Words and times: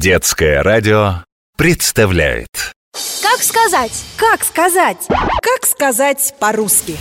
Детское 0.00 0.62
радио 0.62 1.24
представляет. 1.56 2.46
Как 3.20 3.42
сказать? 3.42 4.04
Как 4.16 4.44
сказать? 4.44 5.08
Как 5.08 5.66
сказать 5.66 6.34
по-русски? 6.38 6.94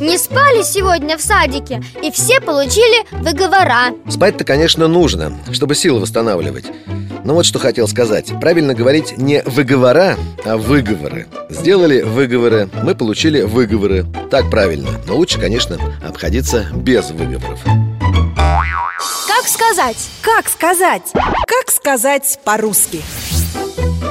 Не 0.00 0.18
спали 0.18 0.64
сегодня 0.64 1.16
в 1.16 1.22
садике 1.22 1.80
И 2.02 2.10
все 2.10 2.40
получили 2.40 3.06
выговора 3.12 3.94
Спать-то, 4.10 4.42
конечно, 4.42 4.88
нужно, 4.88 5.38
чтобы 5.52 5.76
силы 5.76 6.00
восстанавливать. 6.00 6.64
Но 7.24 7.34
вот 7.34 7.46
что 7.46 7.60
хотел 7.60 7.86
сказать. 7.86 8.32
Правильно 8.40 8.74
говорить 8.74 9.16
не 9.16 9.40
выговора, 9.42 10.16
а 10.44 10.56
выговоры 10.56 11.28
Сделали 11.48 12.02
выговоры, 12.02 12.70
мы 12.82 12.96
получили 12.96 13.42
выговоры. 13.42 14.04
Так 14.32 14.50
правильно, 14.50 15.00
но 15.06 15.14
лучше, 15.14 15.38
конечно, 15.38 15.78
обходиться 16.04 16.66
без 16.74 17.12
выговоров 17.12 17.60
Как 19.26 19.48
сказать? 19.48 19.96
Как 20.20 20.48
сказать? 20.48 21.12
Как 21.12 21.70
сказать 21.70 22.38
по-русски? 22.44 23.02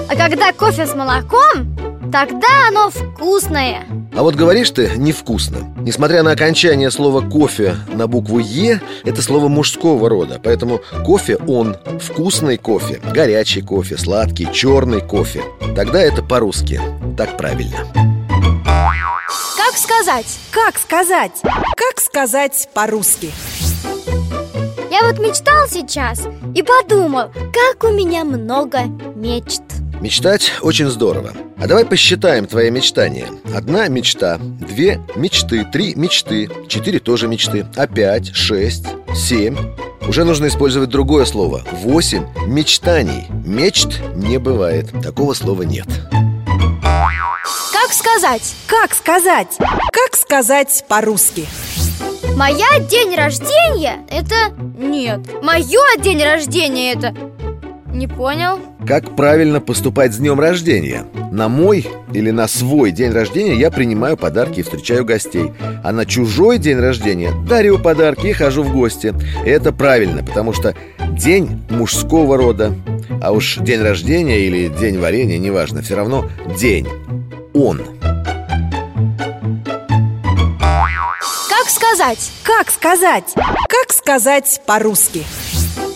А 0.09 0.16
когда 0.16 0.52
кофе 0.52 0.86
с 0.88 0.95
молоком, 0.95 1.76
тогда 2.12 2.68
оно 2.68 2.90
вкусное 2.90 3.85
А 4.16 4.23
вот 4.23 4.35
говоришь 4.35 4.72
ты 4.72 4.91
невкусно 4.98 5.73
Несмотря 5.77 6.23
на 6.23 6.32
окончание 6.32 6.91
слова 6.91 7.22
«кофе» 7.22 7.76
на 7.88 8.08
букву 8.08 8.40
«е» 8.40 8.82
Это 9.05 9.22
слово 9.22 9.48
мужского 9.48 10.09
рода 10.09 10.40
Поэтому 10.44 10.82
кофе 11.05 11.38
он 11.48 11.77
Вкусный 12.02 12.58
кофе, 12.58 12.99
горячий 13.13 13.62
кофе, 13.62 13.98
сладкий, 13.98 14.52
черный 14.52 15.02
кофе 15.02 15.44
Тогда 15.76 16.02
это 16.02 16.21
по-русски 16.23 16.82
Так 17.18 17.38
правильно 17.38 17.88
Как 19.55 19.77
сказать? 19.77 20.40
Как 20.52 20.77
сказать? 20.77 21.41
Как 21.44 21.99
сказать 21.99 22.68
по-русски? 22.73 23.32
Вот 25.12 25.20
мечтал 25.20 25.68
сейчас 25.68 26.22
и 26.56 26.64
подумал, 26.64 27.32
как 27.52 27.84
у 27.84 27.94
меня 27.94 28.24
много 28.24 28.84
мечт. 29.14 29.62
Мечтать 30.00 30.54
очень 30.62 30.88
здорово. 30.88 31.34
А 31.58 31.68
давай 31.68 31.85
посчитаем 31.85 32.46
твои 32.46 32.72
мечтания. 32.72 33.27
Одна 33.54 33.90
мечта, 33.90 34.38
две 34.40 35.02
мечты, 35.18 35.66
три 35.66 35.96
мечты 35.96 36.50
Четыре 36.70 37.00
тоже 37.00 37.27
мечты, 37.27 37.66
а 37.76 37.88
пять, 37.88 38.34
шесть, 38.34 38.85
семь. 39.13 39.58
Уже 40.08 40.24
нужно 40.24 40.48
использовать 40.48 40.90
другое 40.90 41.26
слово. 41.26 41.62
Восемь 41.74 42.24
мечтаний. 42.48 43.28
Мечт 43.46 44.00
не 44.16 44.38
бывает, 44.38 44.91
такого 45.04 45.34
слова 45.34 45.63
нет. 45.63 45.88
Как 46.82 47.91
сказать? 47.91 48.55
Как 48.66 48.94
сказать? 48.94 49.57
Как 49.91 50.16
сказать 50.16 50.85
по-русски? 50.88 51.48
Моя 52.42 52.80
день 52.80 53.16
рождения– 53.16 54.00
это... 54.10 54.34
Нет. 54.76 55.20
Мое 55.44 55.80
день 56.02 56.24
рождения– 56.24 56.92
это... 56.96 57.14
Не 57.94 58.08
понял. 58.08 58.58
Как 58.88 59.16
правильно 59.16 59.62
поступать 59.62 60.12
с 60.12 60.18
днем 60.18 60.40
рождения? 60.40 61.06
На 61.32 61.50
мой 61.50 61.86
или 62.14 62.32
на 62.32 62.48
свой 62.48 62.90
день 62.90 63.12
рождения 63.12 63.54
я 63.54 63.70
принимаю 63.70 64.18
подарки 64.18 64.62
и 64.62 64.64
встречаю 64.64 65.06
гостей. 65.06 65.52
А 65.84 65.92
на 65.92 66.08
чужой 66.08 66.58
день 66.58 66.80
рождения 66.80 67.31
дарю 67.47 67.78
подарки 67.78 68.25
и 68.25 68.34
хожу 68.34 68.64
в 68.64 68.74
гости. 68.74 69.14
И 69.46 69.47
это 69.47 69.72
правильно, 69.72 70.24
потому 70.24 70.52
что 70.52 70.74
день 71.12 71.62
мужского 71.69 72.38
рода. 72.38 72.74
А 73.22 73.34
уж 73.34 73.58
день 73.58 73.84
рождения 73.84 74.40
или 74.40 74.68
день 74.68 74.97
варенья, 74.97 75.38
неважно, 75.38 75.84
все 75.84 75.94
равно 75.94 76.28
день. 76.58 76.88
Он 77.53 77.81
Как 81.62 81.69
сказать? 81.69 82.31
Как 82.41 82.72
сказать? 82.72 83.34
Как 83.35 83.91
сказать 83.91 84.62
по-русски? 84.66 85.23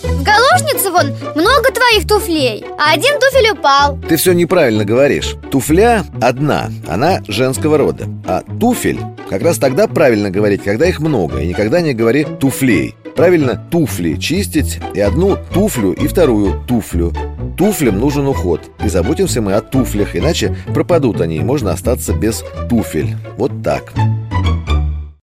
В 0.03 0.21
галошнице 0.21 0.91
вон 0.91 1.07
много 1.33 1.71
твоих 1.71 2.07
туфлей. 2.07 2.63
А 2.77 2.93
один 2.93 3.19
туфель 3.19 3.49
упал. 3.49 3.97
Ты 4.07 4.17
все 4.17 4.33
неправильно 4.33 4.85
говоришь. 4.85 5.33
Туфля 5.49 6.05
одна, 6.21 6.69
она 6.87 7.23
женского 7.27 7.79
рода. 7.79 8.05
А 8.27 8.43
туфель 8.59 8.99
как 9.27 9.41
раз 9.41 9.57
тогда 9.57 9.87
правильно 9.87 10.29
говорить, 10.29 10.61
когда 10.61 10.85
их 10.85 10.99
много 10.99 11.39
И 11.39 11.47
никогда 11.47 11.81
не 11.81 11.95
говори 11.95 12.25
туфлей 12.39 12.93
Правильно 13.15 13.55
туфли 13.71 14.17
чистить 14.17 14.79
И 14.93 14.99
одну 14.99 15.35
туфлю 15.51 15.93
и 15.93 16.05
вторую 16.05 16.63
туфлю. 16.67 17.11
Туфлям 17.57 17.99
нужен 17.99 18.27
уход 18.27 18.61
И 18.83 18.87
заботимся 18.87 19.41
мы 19.41 19.53
о 19.53 19.61
туфлях 19.61 20.15
Иначе 20.15 20.55
пропадут 20.75 21.21
они 21.21 21.37
и 21.37 21.43
можно 21.43 21.71
остаться 21.71 22.13
без 22.13 22.43
туфель. 22.69 23.15
Вот 23.35 23.63
так 23.63 23.93